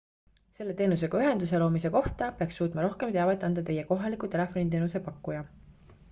[0.59, 5.45] selle teenusega ühenduse loomise kohta peaks suutma rohkem teavet anda teie kohalik telefoniteenuse pakkuja